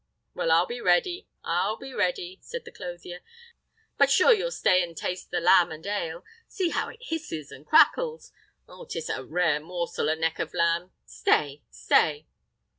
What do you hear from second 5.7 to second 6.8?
and ale? See